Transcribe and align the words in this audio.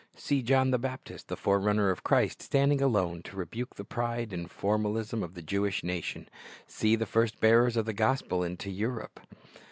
See 0.15 0.41
John 0.41 0.71
the 0.71 0.79
Baptist, 0.79 1.27
the 1.27 1.37
forerunner 1.37 1.91
of 1.91 2.03
Christ, 2.03 2.41
standing 2.41 2.81
alone 2.81 3.21
to 3.21 3.35
rebuke 3.35 3.75
the 3.75 3.83
pride 3.83 4.33
and 4.33 4.49
formalism 4.49 5.21
of 5.21 5.35
the 5.35 5.43
Jewish 5.43 5.83
nation. 5.83 6.27
See 6.65 6.95
the 6.95 7.05
first 7.05 7.39
bearers 7.39 7.77
of 7.77 7.85
the 7.85 7.93
gospel 7.93 8.41
into 8.41 8.71
Europe. 8.71 9.19